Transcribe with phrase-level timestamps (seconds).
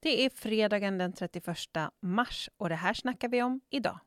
[0.00, 1.58] Det är fredagen den 31
[2.00, 3.98] mars och det här snackar vi om idag.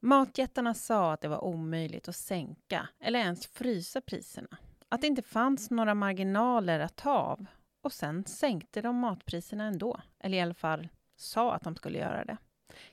[0.00, 4.56] Matjättarna sa att det var omöjligt att sänka eller ens frysa priserna.
[4.88, 7.46] Att det inte fanns några marginaler att ta av.
[7.82, 10.00] Och sen sänkte de matpriserna ändå.
[10.18, 12.36] Eller i alla fall sa att de skulle göra det.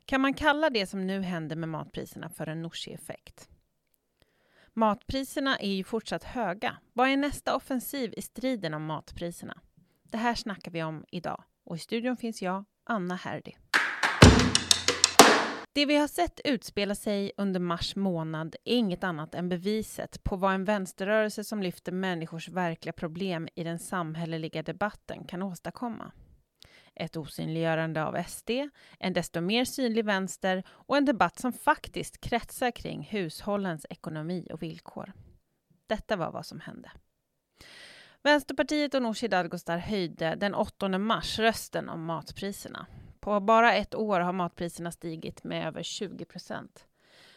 [0.06, 3.50] Kan man kalla det som nu händer med matpriserna för en Nooshi-effekt?
[4.80, 6.78] Matpriserna är ju fortsatt höga.
[6.94, 9.62] Vad är nästa offensiv i striden om matpriserna?
[10.12, 11.44] Det här snackar vi om idag.
[11.66, 13.52] Och i studion finns jag, Anna Herdy.
[15.74, 20.36] Det vi har sett utspela sig under mars månad är inget annat än beviset på
[20.36, 26.12] vad en vänsterrörelse som lyfter människors verkliga problem i den samhälleliga debatten kan åstadkomma.
[27.00, 28.50] Ett osynliggörande av SD,
[29.00, 34.64] en desto mer synlig vänster och en debatt som faktiskt kretsar kring hushållens ekonomi och
[34.64, 35.14] villkor.
[35.88, 36.92] Detta var vad som hände.
[38.24, 42.86] Vänsterpartiet och Nooshi Dadgostar höjde den 8 mars rösten om matpriserna.
[43.20, 46.88] På bara ett år har matpriserna stigit med över 20 procent.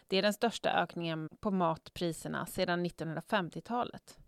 [0.06, 4.18] Det är den största ökningen på matpriserna sedan 1950-talet.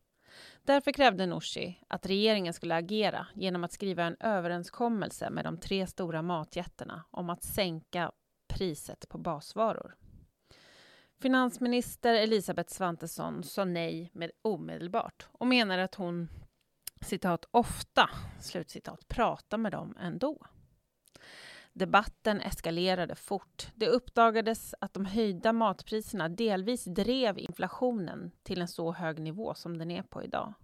[0.65, 5.87] Därför krävde Nooshi att regeringen skulle agera genom att skriva en överenskommelse med de tre
[5.87, 8.13] stora matjättarna om att sänka
[8.49, 9.97] priset på basvaror.
[11.21, 16.29] Finansminister Elisabeth Svantesson sa nej med omedelbart och menar att hon
[17.01, 18.11] citat ofta
[18.41, 20.47] slutcitat pratar med dem ändå.
[21.73, 23.67] Debatten eskalerade fort.
[23.75, 29.79] Det uppdagades att de höjda matpriserna delvis drev inflationen till en så hög nivå som
[29.79, 30.55] den är på idag.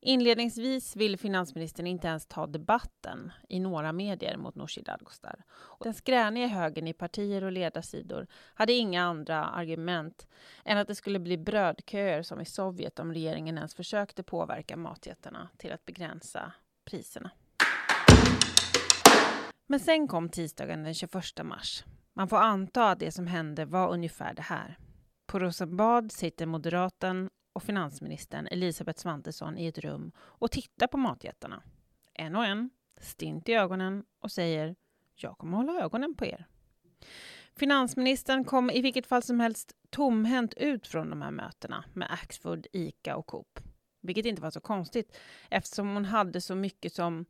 [0.00, 5.44] Inledningsvis ville finansministern inte ens ta debatten i några medier mot Nooshi Dadgostar.
[5.80, 10.26] Den skräniga högern i partier och ledarsidor hade inga andra argument
[10.64, 15.48] än att det skulle bli brödköer som i Sovjet om regeringen ens försökte påverka matjättarna
[15.56, 16.52] till att begränsa
[16.84, 17.30] priserna.
[19.66, 21.84] Men sen kom tisdagen den 21 mars.
[22.12, 24.78] Man får anta att det som hände var ungefär det här.
[25.26, 31.62] På Rosenbad sitter moderaten och finansministern Elisabeth Svantesson i ett rum och tittar på matjättarna.
[32.14, 34.76] En och en, stint i ögonen och säger
[35.14, 36.46] jag kommer hålla ögonen på er.
[37.56, 42.66] Finansministern kom i vilket fall som helst tomhänt ut från de här mötena med Axfood,
[42.72, 43.60] Ica och Coop.
[44.00, 45.16] Vilket inte var så konstigt
[45.50, 47.26] eftersom hon hade så mycket som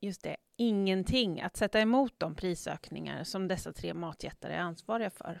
[0.00, 5.40] just det, ingenting att sätta emot de prisökningar som dessa tre matjättar är ansvariga för.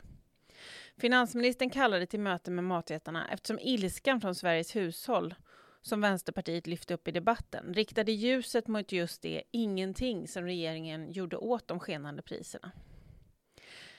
[0.96, 5.34] Finansministern kallade till möte med matjättarna eftersom ilskan från Sveriges hushåll
[5.82, 11.36] som Vänsterpartiet lyfte upp i debatten riktade ljuset mot just det ingenting som regeringen gjorde
[11.36, 12.72] åt de skenande priserna.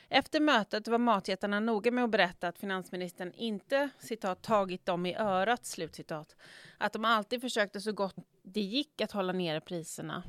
[0.09, 5.15] Efter mötet var matjättarna noga med att berätta att finansministern inte citat, tagit dem i
[5.15, 6.35] örat, slutcitat.
[6.77, 10.23] Att de alltid försökte så gott det gick att hålla nere priserna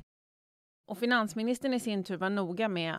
[0.93, 2.99] och finansministern i sin tur var noga med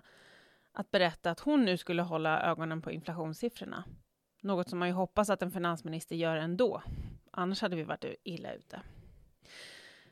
[0.72, 3.84] att berätta att hon nu skulle hålla ögonen på inflationssiffrorna.
[4.42, 6.82] Något som man ju hoppas att en finansminister gör ändå.
[7.32, 8.82] Annars hade vi varit illa ute.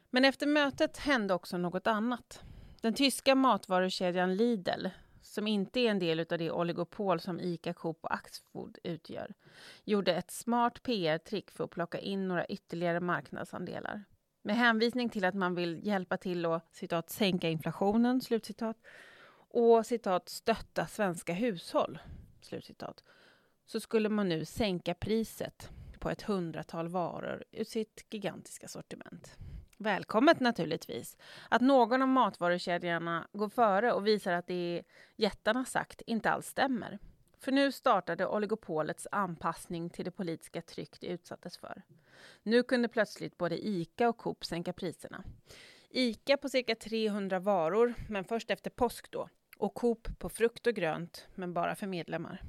[0.10, 2.42] Men efter mötet hände också något annat.
[2.82, 4.88] Den tyska matvarukedjan Lidl,
[5.22, 9.34] som inte är en del av det oligopol som Ica, Coop och Axfood utgör,
[9.84, 14.04] gjorde ett smart PR-trick för att plocka in några ytterligare marknadsandelar.
[14.42, 18.78] Med hänvisning till att man vill hjälpa till att citat, sänka inflationen, slutcitat,
[19.54, 22.00] och citat, stötta svenska hushåll,
[22.42, 23.04] slutcitat,
[23.66, 25.70] så skulle man nu sänka priset
[26.00, 29.38] på ett hundratal varor ur sitt gigantiska sortiment.
[29.78, 31.18] Välkommet naturligtvis
[31.50, 34.84] att någon av matvarukedjorna går före och visar att det
[35.16, 37.00] jättarna sagt inte alls stämmer.
[37.42, 41.82] För nu startade oligopolets anpassning till det politiska tryck det utsattes för.
[42.44, 45.24] Nu kunde plötsligt både ICA och Coop sänka priserna.
[45.90, 49.30] ICA på cirka 300 varor, men först efter påsk då.
[49.58, 52.42] Och Coop på frukt och grönt, men bara för medlemmar.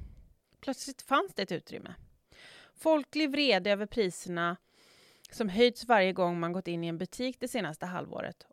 [0.59, 1.95] Plötsligt fanns det ett utrymme.
[2.75, 4.57] Folklig vrede över priserna
[5.31, 8.47] som höjts varje gång man gått in i en butik det senaste halvåret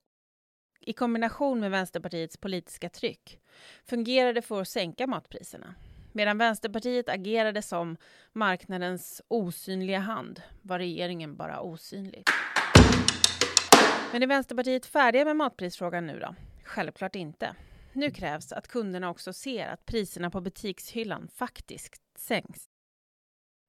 [0.80, 3.40] i kombination med Vänsterpartiets politiska tryck
[3.84, 5.74] fungerade för att sänka matpriserna.
[6.12, 7.96] Medan Vänsterpartiet agerade som
[8.32, 12.24] marknadens osynliga hand var regeringen bara osynlig.
[14.12, 16.34] Men är Vänsterpartiet färdiga med matprisfrågan nu då?
[16.64, 17.54] Självklart inte.
[17.92, 22.64] Nu krävs att kunderna också ser att priserna på butikshyllan faktiskt sänks.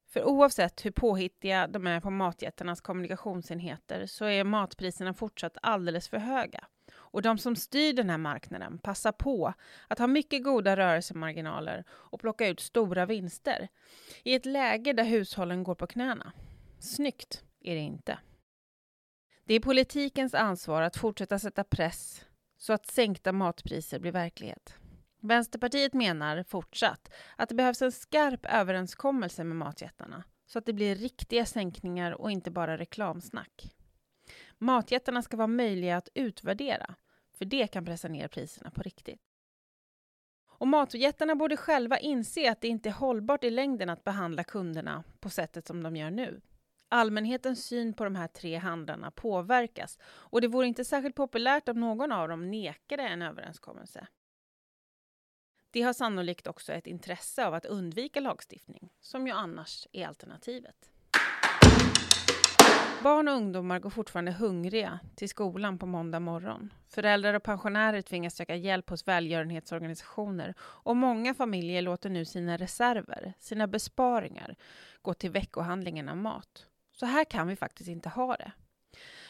[0.10, 6.18] För oavsett hur påhittiga de är på matjättarnas kommunikationsenheter så är matpriserna fortsatt alldeles för
[6.18, 6.66] höga.
[7.12, 9.54] Och de som styr den här marknaden passar på
[9.88, 13.68] att ha mycket goda rörelsemarginaler och plocka ut stora vinster
[14.24, 16.34] i ett läge där hushållen går på knäna.
[16.80, 18.20] Snyggt är det inte.
[19.44, 22.26] Det är politikens ansvar att fortsätta sätta press
[22.58, 24.76] så att sänkta matpriser blir verklighet.
[25.20, 30.96] Vänsterpartiet menar fortsatt att det behövs en skarp överenskommelse med matjättarna så att det blir
[30.96, 33.72] riktiga sänkningar och inte bara reklamsnack.
[34.58, 36.96] Matjättarna ska vara möjliga att utvärdera,
[37.34, 39.22] för det kan pressa ner priserna på riktigt.
[40.62, 45.04] Och matjättarna borde själva inse att det inte är hållbart i längden att behandla kunderna
[45.20, 46.42] på sättet som de gör nu.
[46.90, 51.80] Allmänhetens syn på de här tre handlarna påverkas och det vore inte särskilt populärt om
[51.80, 54.08] någon av dem nekade en överenskommelse.
[55.72, 60.91] Det har sannolikt också ett intresse av att undvika lagstiftning, som ju annars är alternativet.
[63.04, 66.74] Barn och ungdomar går fortfarande hungriga till skolan på måndag morgon.
[66.88, 73.34] Föräldrar och pensionärer tvingas söka hjälp hos välgörenhetsorganisationer och många familjer låter nu sina reserver,
[73.40, 74.56] sina besparingar,
[75.02, 76.66] gå till veckohandlingen av mat.
[76.92, 78.52] Så här kan vi faktiskt inte ha det.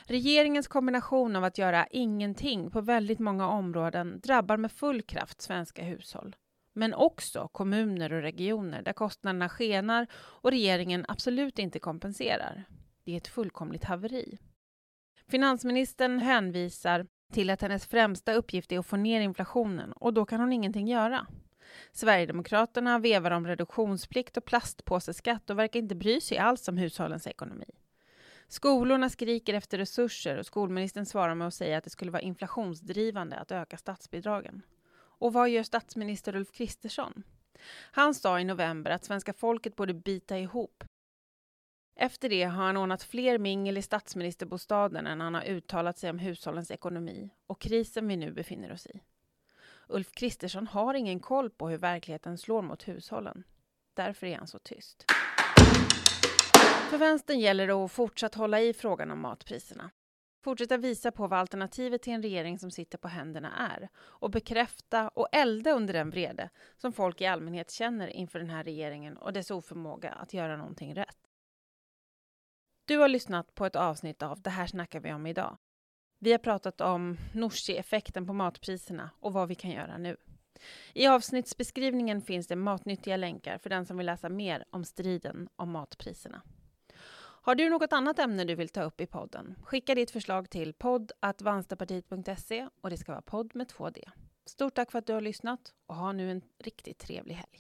[0.06, 5.84] Regeringens kombination av att göra ingenting på väldigt många områden drabbar med full kraft svenska
[5.84, 6.36] hushåll.
[6.74, 12.66] Men också kommuner och regioner där kostnaderna skenar och regeringen absolut inte kompenserar.
[13.04, 14.38] Det är ett fullkomligt haveri.
[15.28, 20.40] Finansministern hänvisar till att hennes främsta uppgift är att få ner inflationen och då kan
[20.40, 21.28] hon ingenting göra.
[21.92, 27.72] Sverigedemokraterna vevar om reduktionsplikt och plastpåseskatt och verkar inte bry sig alls om hushållens ekonomi.
[28.48, 33.36] Skolorna skriker efter resurser och skolministern svarar med att säga att det skulle vara inflationsdrivande
[33.36, 34.62] att öka statsbidragen.
[34.94, 37.24] Och vad gör statsminister Ulf Kristersson?
[37.92, 40.84] Han sa i november att svenska folket borde bita ihop.
[42.02, 46.20] Efter det har han ordnat fler mingel i statsministerbostaden än han har uttalat sig om
[46.20, 49.02] hushållens ekonomi och krisen vi nu befinner oss i.
[49.88, 53.44] Ulf Kristersson har ingen koll på hur verkligheten slår mot hushållen.
[53.94, 55.06] Därför är han så tyst.
[56.90, 59.92] För vänstern gäller det att fortsatt hålla i frågan om matpriserna.
[60.44, 65.08] Fortsätta visa på vad alternativet till en regering som sitter på händerna är och bekräfta
[65.10, 69.34] och elda under den vrede som folk i allmänhet känner inför den här regeringen och
[69.34, 71.31] dess oförmåga att göra någonting rätt.
[72.86, 75.58] Du har lyssnat på ett avsnitt av Det här snackar vi om idag.
[76.20, 80.18] Vi har pratat om Nooshi-effekten på matpriserna och vad vi kan göra nu.
[80.94, 85.72] I avsnittsbeskrivningen finns det matnyttiga länkar för den som vill läsa mer om striden om
[85.72, 86.42] matpriserna.
[87.44, 89.56] Har du något annat ämne du vill ta upp i podden?
[89.64, 94.10] Skicka ditt förslag till podd.vanstapartiet.se och det ska vara podd med två D.
[94.46, 97.60] Stort tack för att du har lyssnat och ha nu en riktigt trevlig helg.